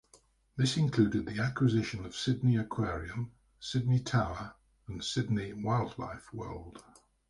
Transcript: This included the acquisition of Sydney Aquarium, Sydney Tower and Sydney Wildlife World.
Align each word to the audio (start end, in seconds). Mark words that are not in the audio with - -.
This 0.55 0.77
included 0.77 1.27
the 1.27 1.39
acquisition 1.39 2.05
of 2.07 2.15
Sydney 2.15 2.57
Aquarium, 2.57 3.33
Sydney 3.59 3.99
Tower 3.99 4.55
and 4.87 5.03
Sydney 5.03 5.53
Wildlife 5.53 6.33
World. 6.33 6.81